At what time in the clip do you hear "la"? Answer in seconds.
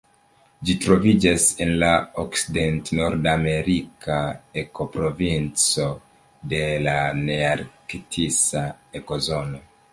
1.83-1.89, 6.89-6.99